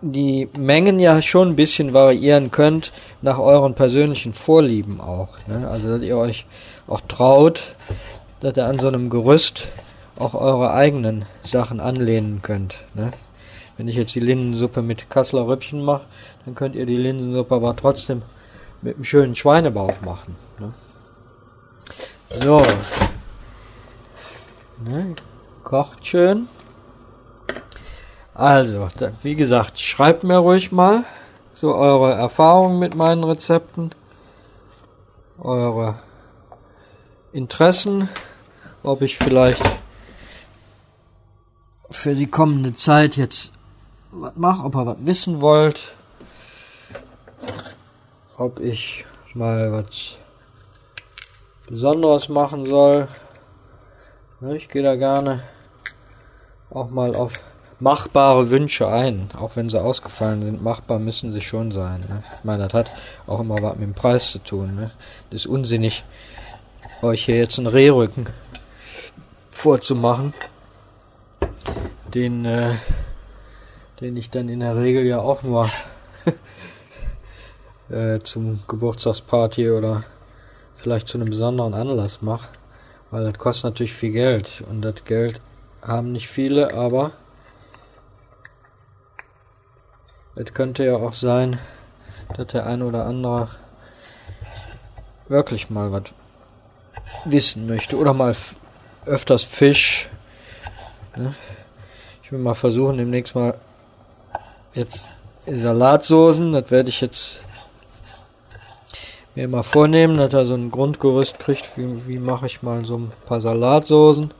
die 0.00 0.48
Mengen 0.56 0.98
ja 0.98 1.22
schon 1.22 1.50
ein 1.50 1.56
bisschen 1.56 1.94
variieren 1.94 2.50
könnt 2.50 2.92
nach 3.22 3.38
euren 3.38 3.74
persönlichen 3.74 4.32
Vorlieben 4.32 5.00
auch. 5.00 5.28
Ne? 5.46 5.68
Also 5.68 5.88
dass 5.88 6.02
ihr 6.02 6.16
euch 6.16 6.46
auch 6.86 7.00
traut, 7.02 7.74
dass 8.40 8.56
ihr 8.56 8.66
an 8.66 8.78
so 8.78 8.88
einem 8.88 9.10
Gerüst 9.10 9.66
auch 10.18 10.34
eure 10.34 10.72
eigenen 10.72 11.26
Sachen 11.42 11.80
anlehnen 11.80 12.42
könnt. 12.42 12.80
Ne? 12.94 13.10
Wenn 13.76 13.88
ich 13.88 13.96
jetzt 13.96 14.14
die 14.14 14.20
Linsensuppe 14.20 14.82
mit 14.82 15.10
Kasseler 15.10 15.46
Rüppchen 15.46 15.84
mache, 15.84 16.04
dann 16.44 16.54
könnt 16.54 16.74
ihr 16.74 16.86
die 16.86 16.96
Linsensuppe 16.96 17.54
aber 17.54 17.76
trotzdem 17.76 18.22
mit 18.82 18.96
einem 18.96 19.04
schönen 19.04 19.34
Schweinebauch 19.34 20.00
machen. 20.04 20.36
Ne? 20.58 20.72
So. 22.40 22.62
Ne? 24.84 25.14
Kocht 25.64 26.06
schön. 26.06 26.48
Also, 28.34 28.88
wie 29.22 29.34
gesagt, 29.34 29.80
schreibt 29.80 30.22
mir 30.22 30.36
ruhig 30.36 30.70
mal 30.70 31.04
so 31.60 31.74
eure 31.74 32.14
Erfahrungen 32.14 32.78
mit 32.78 32.94
meinen 32.94 33.24
Rezepten, 33.24 33.90
eure 35.40 35.98
Interessen, 37.32 38.08
ob 38.84 39.02
ich 39.02 39.18
vielleicht 39.18 39.64
für 41.90 42.14
die 42.14 42.28
kommende 42.30 42.76
Zeit 42.76 43.16
jetzt 43.16 43.50
was 44.12 44.36
mache, 44.36 44.62
ob 44.62 44.76
ihr 44.76 44.86
was 44.86 44.96
wissen 45.00 45.40
wollt, 45.40 45.94
ob 48.36 48.60
ich 48.60 49.04
mal 49.34 49.72
was 49.72 50.16
Besonderes 51.68 52.28
machen 52.28 52.66
soll. 52.66 53.08
Ne, 54.38 54.56
ich 54.56 54.68
gehe 54.68 54.84
da 54.84 54.94
gerne 54.94 55.42
auch 56.70 56.88
mal 56.88 57.16
auf 57.16 57.40
machbare 57.80 58.50
Wünsche 58.50 58.88
ein, 58.88 59.28
auch 59.38 59.56
wenn 59.56 59.68
sie 59.68 59.80
ausgefallen 59.80 60.42
sind. 60.42 60.62
Machbar 60.62 60.98
müssen 60.98 61.32
sie 61.32 61.40
schon 61.40 61.70
sein. 61.70 62.00
Ne? 62.08 62.22
Ich 62.38 62.44
meine, 62.44 62.64
das 62.64 62.74
hat 62.74 62.90
auch 63.26 63.40
immer 63.40 63.56
was 63.62 63.76
mit 63.76 63.88
dem 63.88 63.94
Preis 63.94 64.32
zu 64.32 64.38
tun. 64.38 64.74
Ne? 64.74 64.90
Das 65.30 65.40
ist 65.40 65.46
unsinnig, 65.46 66.04
euch 67.02 67.24
hier 67.24 67.36
jetzt 67.36 67.58
einen 67.58 67.68
Rehrücken 67.68 68.26
vorzumachen, 69.50 70.34
den, 72.12 72.44
äh, 72.44 72.74
den 74.00 74.16
ich 74.16 74.30
dann 74.30 74.48
in 74.48 74.60
der 74.60 74.76
Regel 74.76 75.04
ja 75.04 75.20
auch 75.20 75.42
nur 75.42 75.68
äh, 77.90 78.20
zum 78.20 78.60
Geburtstagsparty 78.66 79.70
oder 79.70 80.04
vielleicht 80.76 81.08
zu 81.08 81.18
einem 81.18 81.28
besonderen 81.28 81.74
Anlass 81.74 82.22
mache, 82.22 82.48
weil 83.10 83.24
das 83.24 83.38
kostet 83.38 83.64
natürlich 83.64 83.94
viel 83.94 84.12
Geld 84.12 84.62
und 84.68 84.82
das 84.82 85.04
Geld 85.04 85.40
haben 85.82 86.12
nicht 86.12 86.28
viele, 86.28 86.74
aber 86.74 87.12
es 90.40 90.54
könnte 90.54 90.84
ja 90.84 90.96
auch 90.96 91.14
sein, 91.14 91.58
dass 92.36 92.46
der 92.48 92.64
ein 92.64 92.82
oder 92.82 93.06
andere 93.06 93.48
wirklich 95.26 95.68
mal 95.68 95.90
was 95.90 96.04
wissen 97.24 97.66
möchte 97.66 97.96
oder 97.96 98.14
mal 98.14 98.36
öfters 99.04 99.42
Fisch. 99.42 100.08
Ne? 101.16 101.34
Ich 102.22 102.30
will 102.30 102.38
mal 102.38 102.54
versuchen, 102.54 102.98
demnächst 102.98 103.34
mal 103.34 103.58
jetzt 104.74 105.08
Salatsoßen, 105.46 106.52
das 106.52 106.70
werde 106.70 106.90
ich 106.90 107.00
jetzt 107.00 107.42
mir 109.34 109.48
mal 109.48 109.64
vornehmen, 109.64 110.18
dass 110.18 110.32
er 110.34 110.46
so 110.46 110.54
ein 110.54 110.70
Grundgerüst 110.70 111.40
kriegt, 111.40 111.76
wie, 111.76 112.06
wie 112.06 112.18
mache 112.18 112.46
ich 112.46 112.62
mal 112.62 112.84
so 112.84 112.98
ein 112.98 113.12
paar 113.26 113.40
Salatsoßen, 113.40 114.32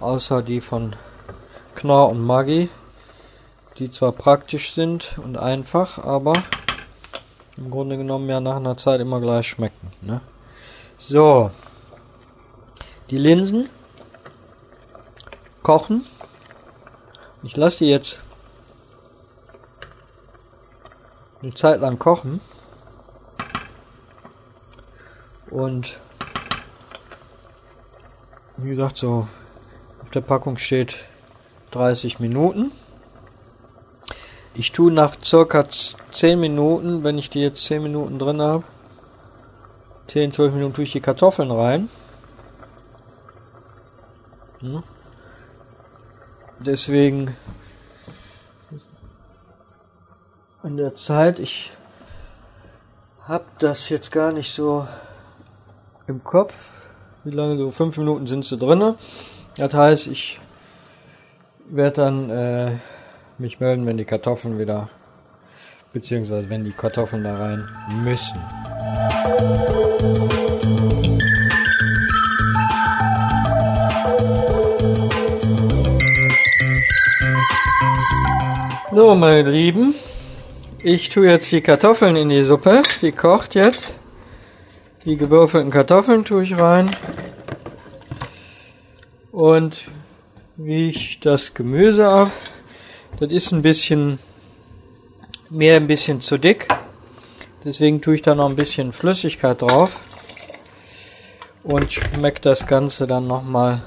außer 0.00 0.42
die 0.42 0.60
von 0.60 0.94
Knorr 1.74 2.10
und 2.10 2.20
Maggi 2.20 2.68
die 3.78 3.90
zwar 3.90 4.12
praktisch 4.12 4.72
sind 4.72 5.18
und 5.18 5.36
einfach, 5.36 5.98
aber 6.04 6.32
im 7.56 7.70
Grunde 7.70 7.96
genommen 7.96 8.28
ja 8.28 8.40
nach 8.40 8.56
einer 8.56 8.76
Zeit 8.76 9.00
immer 9.00 9.20
gleich 9.20 9.46
schmecken. 9.46 9.92
Ne? 10.00 10.20
So, 10.96 11.50
die 13.10 13.18
Linsen 13.18 13.68
kochen. 15.62 16.04
Ich 17.42 17.56
lasse 17.56 17.78
die 17.78 17.90
jetzt 17.90 18.18
eine 21.40 21.54
Zeit 21.54 21.80
lang 21.80 21.98
kochen 21.98 22.40
und 25.50 26.00
wie 28.56 28.70
gesagt 28.70 28.98
so 28.98 29.28
auf 30.02 30.10
der 30.10 30.20
Packung 30.20 30.58
steht 30.58 30.96
30 31.70 32.18
Minuten. 32.18 32.72
Ich 34.58 34.72
tue 34.72 34.90
nach 34.90 35.14
circa 35.24 35.64
10 35.68 36.40
Minuten, 36.40 37.04
wenn 37.04 37.16
ich 37.16 37.30
die 37.30 37.40
jetzt 37.40 37.64
10 37.66 37.80
Minuten 37.80 38.18
drin 38.18 38.42
habe, 38.42 38.64
10, 40.08 40.32
12 40.32 40.54
Minuten 40.54 40.74
tue 40.74 40.82
ich 40.82 40.90
die 40.90 41.00
Kartoffeln 41.00 41.52
rein. 41.52 41.88
Hm. 44.58 44.82
Deswegen 46.58 47.36
in 50.64 50.76
der 50.76 50.96
Zeit, 50.96 51.38
ich 51.38 51.70
habe 53.20 53.44
das 53.60 53.88
jetzt 53.90 54.10
gar 54.10 54.32
nicht 54.32 54.52
so 54.52 54.88
im 56.08 56.24
Kopf. 56.24 56.54
Wie 57.22 57.30
lange? 57.30 57.56
So 57.58 57.70
5 57.70 57.96
Minuten 57.98 58.26
sind 58.26 58.44
sie 58.44 58.56
drin. 58.56 58.96
Das 59.56 59.72
heißt, 59.72 60.08
ich 60.08 60.40
werde 61.68 61.96
dann 61.96 62.30
äh, 62.30 62.78
mich 63.38 63.60
melden, 63.60 63.86
wenn 63.86 63.96
die 63.96 64.04
Kartoffeln 64.04 64.58
wieder, 64.58 64.88
beziehungsweise 65.92 66.50
wenn 66.50 66.64
die 66.64 66.72
Kartoffeln 66.72 67.22
da 67.22 67.38
rein 67.38 67.68
müssen. 68.02 68.38
So, 78.90 79.14
meine 79.14 79.48
Lieben, 79.48 79.94
ich 80.82 81.08
tue 81.08 81.28
jetzt 81.28 81.52
die 81.52 81.60
Kartoffeln 81.60 82.16
in 82.16 82.30
die 82.30 82.42
Suppe. 82.42 82.82
Die 83.00 83.12
kocht 83.12 83.54
jetzt. 83.54 83.94
Die 85.04 85.16
gewürfelten 85.16 85.70
Kartoffeln 85.70 86.24
tue 86.24 86.42
ich 86.42 86.58
rein. 86.58 86.90
Und 89.30 89.84
wie 90.56 90.88
ich 90.88 91.20
das 91.20 91.54
Gemüse 91.54 92.08
ab 92.08 92.32
das 93.18 93.30
ist 93.30 93.52
ein 93.52 93.62
bisschen 93.62 94.18
mir 95.50 95.76
ein 95.76 95.86
bisschen 95.86 96.20
zu 96.20 96.38
dick. 96.38 96.68
Deswegen 97.64 98.00
tue 98.00 98.16
ich 98.16 98.22
da 98.22 98.34
noch 98.34 98.48
ein 98.48 98.56
bisschen 98.56 98.92
Flüssigkeit 98.92 99.60
drauf 99.60 100.00
und 101.64 101.92
schmeckt 101.92 102.46
das 102.46 102.66
Ganze 102.66 103.06
dann 103.06 103.26
nochmal 103.26 103.82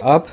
ab. 0.00 0.28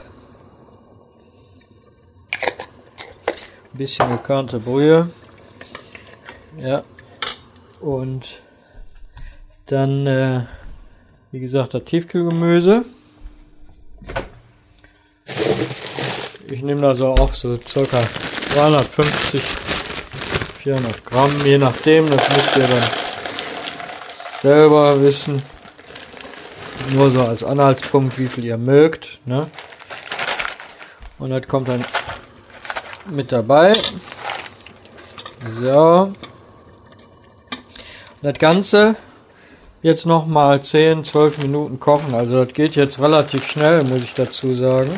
Ein 3.74 3.78
bisschen 3.78 4.10
gekörnte 4.10 4.60
Brühe. 4.60 5.10
Ja. 6.60 6.84
Und 7.80 8.42
dann, 9.68 10.08
äh, 10.08 10.46
wie 11.32 11.40
gesagt, 11.40 11.74
das 11.74 11.84
Tiefkühlgemüse. 11.86 12.86
Ich 16.60 16.66
nehme 16.66 16.82
da 16.82 16.94
so 16.94 17.14
auch 17.14 17.34
so 17.34 17.58
circa 17.66 18.02
350, 18.54 19.42
400 20.58 21.06
Gramm, 21.06 21.32
je 21.46 21.58
nachdem. 21.58 22.06
Das 22.10 22.30
müsst 22.32 22.58
ihr 22.58 22.64
dann 22.64 22.84
selber 24.42 25.02
wissen. 25.02 25.42
Nur 26.92 27.12
so 27.12 27.24
als 27.24 27.46
Anhaltspunkt, 27.46 28.20
wie 28.20 28.28
viel 28.28 28.44
ihr 28.44 28.58
mögt. 28.58 29.22
Ne? 29.24 29.50
Und 31.18 31.30
das 31.30 31.48
kommt 31.48 31.70
dann 31.70 31.86
mit 33.10 33.32
dabei. 33.32 33.72
So. 35.62 36.12
Das 38.22 38.38
Ganze 38.38 38.98
jetzt 39.82 40.06
noch 40.06 40.26
mal 40.26 40.62
10, 40.62 41.06
12 41.06 41.38
Minuten 41.38 41.80
kochen. 41.80 42.14
Also 42.14 42.44
das 42.44 42.54
geht 42.54 42.76
jetzt 42.76 43.00
relativ 43.00 43.48
schnell, 43.48 43.86
muss 43.86 44.04
ich 44.04 44.14
dazu 44.14 44.54
sagen. 44.54 44.90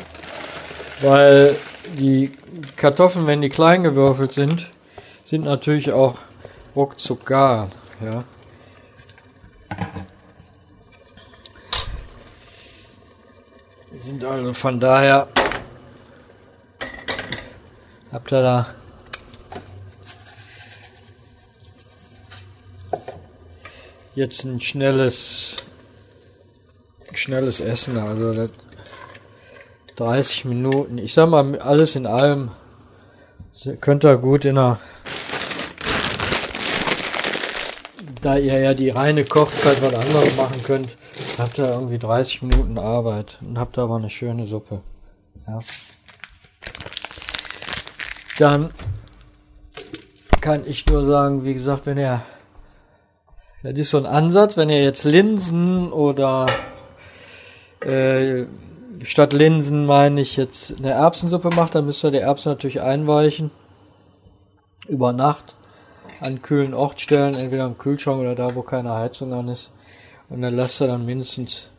Weil 1.01 1.57
die 1.97 2.31
Kartoffeln, 2.75 3.25
wenn 3.25 3.41
die 3.41 3.49
klein 3.49 3.83
gewürfelt 3.83 4.33
sind, 4.33 4.69
sind 5.23 5.43
natürlich 5.45 5.91
auch 5.91 6.19
ruckzuck 6.75 7.25
gar. 7.25 7.69
Ja. 8.03 8.23
Sind 13.97 14.23
also 14.23 14.53
von 14.53 14.79
daher 14.79 15.27
habt 18.11 18.31
ihr 18.31 18.41
da 18.41 18.75
jetzt 24.15 24.43
ein 24.43 24.59
schnelles 24.59 25.57
schnelles 27.13 27.59
Essen. 27.59 27.97
Also 27.97 28.33
das 28.33 28.51
30 30.01 30.45
Minuten. 30.45 30.97
Ich 30.97 31.13
sag 31.13 31.29
mal, 31.29 31.59
alles 31.59 31.95
in 31.95 32.07
allem 32.07 32.49
könnt 33.79 34.03
ihr 34.03 34.17
gut 34.17 34.45
in 34.45 34.57
einer 34.57 34.79
da 38.21 38.37
ihr 38.37 38.59
ja 38.59 38.73
die 38.73 38.89
reine 38.89 39.25
Kochzeit 39.25 39.81
was 39.81 39.93
anderes 39.93 40.37
machen 40.37 40.63
könnt, 40.63 40.97
habt 41.37 41.57
ihr 41.57 41.65
irgendwie 41.65 41.97
30 41.97 42.43
Minuten 42.43 42.77
Arbeit 42.77 43.39
und 43.41 43.59
habt 43.59 43.77
aber 43.77 43.95
eine 43.95 44.09
schöne 44.09 44.45
Suppe. 44.45 44.81
Ja. 45.47 45.59
Dann 48.37 48.69
kann 50.39 50.63
ich 50.65 50.85
nur 50.85 51.05
sagen, 51.05 51.45
wie 51.45 51.55
gesagt, 51.55 51.85
wenn 51.85 51.97
ihr, 51.97 52.21
das 53.63 53.77
ist 53.77 53.89
so 53.89 53.97
ein 53.97 54.05
Ansatz, 54.05 54.55
wenn 54.55 54.69
ihr 54.69 54.83
jetzt 54.83 55.03
Linsen 55.03 55.91
oder 55.91 56.45
äh, 57.83 58.45
statt 59.03 59.33
Linsen 59.33 59.85
meine 59.85 60.21
ich 60.21 60.37
jetzt 60.37 60.77
eine 60.77 60.91
Erbsensuppe 60.91 61.49
macht, 61.55 61.75
dann 61.75 61.85
müsst 61.85 62.03
ihr 62.03 62.11
die 62.11 62.17
Erbsen 62.17 62.51
natürlich 62.51 62.81
einweichen 62.81 63.51
über 64.87 65.13
Nacht 65.13 65.55
an 66.19 66.41
kühlen 66.41 66.73
Ort 66.73 66.99
stellen, 66.99 67.35
entweder 67.35 67.65
im 67.65 67.77
Kühlschrank 67.77 68.19
oder 68.19 68.35
da, 68.35 68.55
wo 68.55 68.61
keine 68.61 68.93
Heizung 68.93 69.33
an 69.33 69.47
ist. 69.47 69.73
Und 70.29 70.41
dann 70.41 70.55
lasst 70.55 70.81
ihr 70.81 70.87
dann 70.87 71.05
mindestens 71.05 71.71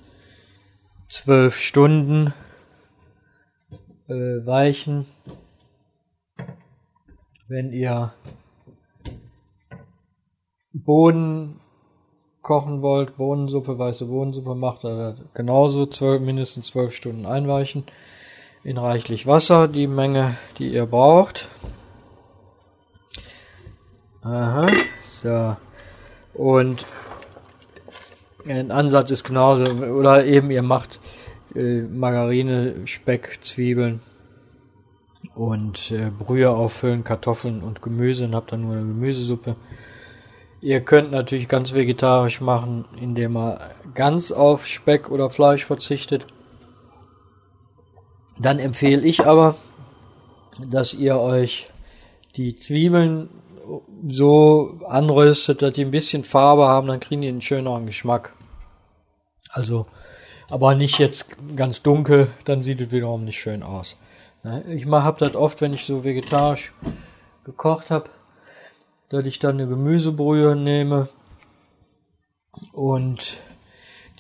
zwölf 1.09 1.59
Stunden 1.59 2.35
äh, 4.09 4.45
weichen. 4.45 5.07
Wenn 7.49 7.73
ihr 7.73 8.13
Bohnen 10.73 11.62
kochen 12.43 12.83
wollt, 12.83 13.17
Bohnensuppe, 13.17 13.79
weiße 13.79 14.07
Bohnensuppe 14.07 14.55
macht, 14.55 14.85
dann 14.85 15.21
genauso 15.35 15.87
zwölf, 15.87 16.21
mindestens 16.21 16.69
zwölf 16.69 16.95
Stunden 16.95 17.25
einweichen 17.25 17.85
in 18.65 18.79
reichlich 18.79 19.27
Wasser, 19.27 19.69
die 19.69 19.87
Menge, 19.87 20.37
die 20.59 20.73
ihr 20.73 20.87
braucht. 20.87 21.49
Aha, 24.23 24.67
so. 25.03 25.57
Und 26.35 26.87
ein 28.47 28.71
Ansatz 28.71 29.11
ist 29.11 29.25
genauso, 29.25 29.65
oder 29.73 30.25
eben 30.25 30.51
ihr 30.51 30.63
macht 30.63 31.01
äh, 31.55 31.83
Margarine, 31.83 32.87
Speck, 32.87 33.39
Zwiebeln 33.43 34.01
und 35.35 35.91
äh, 35.91 36.11
Brühe 36.11 36.51
auffüllen, 36.51 37.05
Kartoffeln 37.05 37.63
und 37.63 37.83
Gemüse 37.83 38.25
und 38.25 38.35
habt 38.35 38.53
dann 38.53 38.63
nur 38.63 38.73
eine 38.73 38.83
Gemüsesuppe. 38.83 39.57
Ihr 40.63 40.81
könnt 40.81 41.11
natürlich 41.11 41.49
ganz 41.49 41.75
vegetarisch 41.75 42.41
machen, 42.41 42.85
indem 43.01 43.37
ihr 43.37 43.59
ganz 43.95 44.31
auf 44.31 44.65
Speck 44.65 45.11
oder 45.11 45.29
Fleisch 45.29 45.67
verzichtet. 45.67 46.25
Dann 48.39 48.61
empfehle 48.61 49.03
ich 49.03 49.27
aber, 49.27 49.57
dass 50.65 50.95
ihr 50.95 51.19
euch 51.19 51.69
die 52.37 52.55
Zwiebeln 52.55 53.29
so 54.07 54.79
anröstet, 54.87 55.63
dass 55.63 55.73
die 55.73 55.85
ein 55.85 55.91
bisschen 55.91 56.23
Farbe 56.23 56.69
haben, 56.69 56.87
dann 56.87 57.01
kriegen 57.01 57.23
die 57.23 57.29
einen 57.29 57.43
schöneren 57.43 57.87
Geschmack. 57.87 58.33
Also, 59.51 59.87
aber 60.49 60.77
nicht 60.77 60.99
jetzt 61.01 61.27
ganz 61.57 61.83
dunkel, 61.83 62.29
dann 62.45 62.63
sieht 62.63 62.81
es 62.81 62.93
wiederum 62.93 63.25
nicht 63.25 63.41
schön 63.41 63.65
aus. 63.65 63.97
Ne? 64.45 64.63
Ich 64.69 64.87
habe 64.87 65.19
das 65.19 65.35
oft, 65.35 65.61
wenn 65.61 65.75
ich 65.75 65.85
so 65.85 66.05
vegetarisch 66.05 66.73
gekocht 67.45 67.91
habe, 67.91 68.11
dass 69.13 69.27
ich 69.27 69.39
dann 69.39 69.57
eine 69.57 69.69
Gemüsebrühe 69.69 70.57
nehme 70.57 71.09
und 72.73 73.41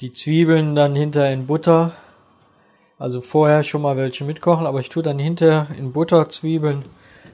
die 0.00 0.12
Zwiebeln 0.12 0.74
dann 0.74 0.94
hinterher 0.94 1.33
in 1.33 1.46
Butter, 1.46 1.92
also 2.98 3.22
vorher 3.22 3.62
schon 3.62 3.81
mal 3.81 3.96
welche 3.96 4.24
mitkochen, 4.24 4.66
aber 4.66 4.81
ich 4.81 4.90
tue 4.90 5.02
dann 5.02 5.18
hinterher 5.18 5.68
in 5.78 5.92
Butter 5.92 6.28
Zwiebeln 6.28 6.85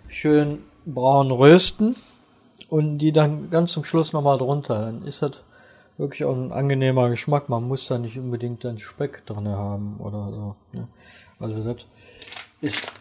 schön 0.07 0.61
braun 0.87 1.33
rösten 1.33 1.97
und 2.69 2.99
die 2.99 3.11
dann 3.11 3.51
ganz 3.51 3.73
zum 3.73 3.83
Schluss 3.83 4.13
nochmal 4.13 4.39
drunter. 4.39 4.81
Dann 4.81 5.05
ist 5.05 5.23
das 5.23 5.33
wirklich 5.97 6.25
auch 6.27 6.37
ein 6.37 6.53
angenehmer 6.53 7.09
Geschmack. 7.09 7.49
Man 7.49 7.67
muss 7.67 7.89
da 7.89 7.99
nicht 7.99 8.17
unbedingt 8.19 8.65
dann 8.65 8.79
Speck 8.79 9.27
drin 9.27 9.49
haben 9.49 9.97
oder 9.99 10.31
so. 10.31 10.57
Ne? 10.73 10.87
Also 11.41 11.65
das 11.65 11.87
ist 12.61 12.93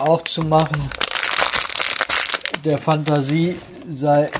auch 0.00 0.22
zu 0.22 0.40
machen. 0.40 0.88
Der 2.64 2.78
Fantasie 2.78 3.56
sei 3.92 4.30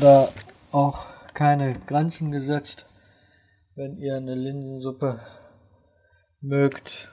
da 0.00 0.28
auch 0.70 1.06
keine 1.34 1.74
Grenzen 1.80 2.30
gesetzt. 2.30 2.86
Wenn 3.74 3.98
ihr 3.98 4.16
eine 4.16 4.36
Linsensuppe 4.36 5.18
mögt, 6.40 7.08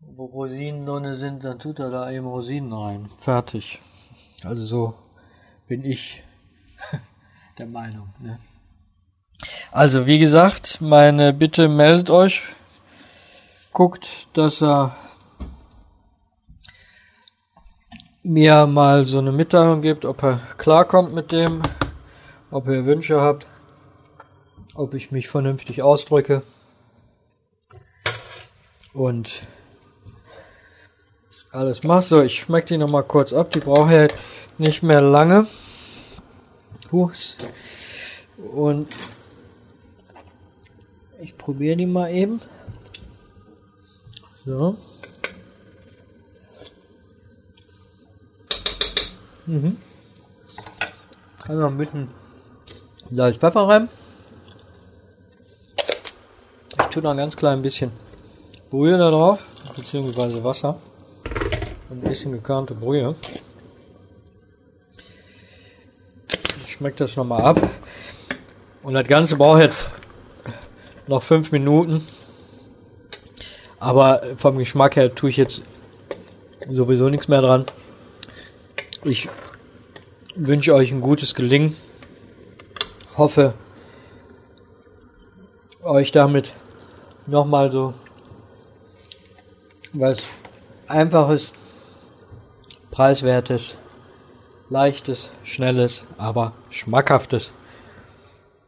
wo 0.00 0.24
Rosinen 0.24 0.86
drin 0.86 1.16
sind, 1.16 1.44
dann 1.44 1.58
tut 1.58 1.78
er 1.78 1.90
da 1.90 2.10
eben 2.10 2.26
Rosinen 2.26 2.72
rein. 2.72 3.10
Fertig. 3.18 3.80
Also 4.44 4.64
so 4.64 4.94
bin 5.66 5.84
ich 5.84 6.24
der 7.58 7.66
Meinung. 7.66 8.14
Ne? 8.18 8.38
Also 9.70 10.06
wie 10.06 10.20
gesagt, 10.20 10.80
meine 10.80 11.34
Bitte 11.34 11.68
meldet 11.68 12.08
euch. 12.08 12.42
Guckt, 13.74 14.28
dass 14.32 14.62
er 14.62 14.96
mir 18.22 18.66
mal 18.66 19.06
so 19.06 19.18
eine 19.18 19.32
Mitteilung 19.32 19.82
gibt, 19.82 20.04
ob 20.04 20.22
er 20.22 20.40
klarkommt 20.56 21.12
mit 21.14 21.32
dem, 21.32 21.62
ob 22.50 22.68
ihr 22.68 22.86
Wünsche 22.86 23.20
habt, 23.20 23.46
ob 24.74 24.94
ich 24.94 25.10
mich 25.10 25.28
vernünftig 25.28 25.82
ausdrücke. 25.82 26.42
Und 28.92 29.42
alles 31.50 31.82
mach 31.82 32.02
so. 32.02 32.20
Ich 32.20 32.40
schmecke 32.40 32.68
die 32.68 32.78
nochmal 32.78 33.02
kurz 33.02 33.32
ab. 33.32 33.50
Die 33.50 33.60
brauche 33.60 33.94
ja 33.94 34.08
nicht 34.58 34.82
mehr 34.82 35.00
lange. 35.00 35.46
Huchs. 36.90 37.36
Und 38.54 38.88
ich 41.20 41.36
probiere 41.36 41.76
die 41.76 41.86
mal 41.86 42.12
eben. 42.12 42.40
So. 44.44 44.76
Mhm. 49.46 49.76
Kann 51.44 51.58
noch 51.58 51.68
ein 51.68 51.78
bisschen 51.78 52.08
Salz, 53.10 53.36
Pfeffer 53.36 53.68
rein. 53.68 53.88
Ich 56.78 56.86
tue 56.90 57.02
noch 57.02 57.10
ein 57.10 57.16
ganz 57.16 57.36
klein 57.36 57.62
bisschen 57.62 57.90
Brühe 58.70 58.96
da 58.96 59.10
drauf, 59.10 59.40
beziehungsweise 59.76 60.44
Wasser 60.44 60.78
ein 61.90 62.00
bisschen 62.00 62.32
gekörnte 62.32 62.74
Brühe. 62.74 63.14
Ich 66.64 66.72
schmecke 66.72 66.98
das 66.98 67.16
nochmal 67.16 67.42
ab. 67.42 67.60
Und 68.82 68.94
das 68.94 69.06
Ganze 69.06 69.36
braucht 69.36 69.60
jetzt 69.60 69.90
noch 71.06 71.22
fünf 71.22 71.52
Minuten. 71.52 72.06
Aber 73.78 74.22
vom 74.38 74.58
Geschmack 74.58 74.96
her 74.96 75.14
tue 75.14 75.30
ich 75.30 75.36
jetzt 75.36 75.62
sowieso 76.70 77.08
nichts 77.08 77.28
mehr 77.28 77.42
dran. 77.42 77.66
Ich 79.04 79.28
wünsche 80.36 80.72
euch 80.74 80.92
ein 80.92 81.00
gutes 81.00 81.34
Gelingen. 81.34 81.76
Hoffe, 83.16 83.54
euch 85.82 86.12
damit 86.12 86.52
nochmal 87.26 87.72
so 87.72 87.94
was 89.92 90.22
Einfaches 90.86 91.50
preiswertes, 92.92 93.76
leichtes, 94.70 95.30
schnelles, 95.42 96.04
aber 96.16 96.52
schmackhaftes 96.70 97.50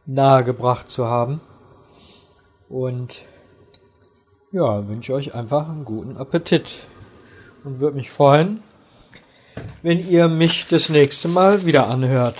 nahegebracht 0.05 0.91
zu 0.91 1.05
haben. 1.05 1.39
Und 2.67 3.21
ja, 4.51 4.85
wünsche 4.85 5.13
euch 5.13 5.33
einfach 5.33 5.69
einen 5.69 5.85
guten 5.85 6.17
Appetit 6.17 6.81
und 7.63 7.79
würde 7.79 7.95
mich 7.95 8.11
freuen, 8.11 8.64
wenn 9.81 10.09
ihr 10.09 10.27
mich 10.27 10.65
das 10.69 10.89
nächste 10.89 11.27
Mal 11.27 11.65
wieder 11.65 11.87
anhört. 11.87 12.37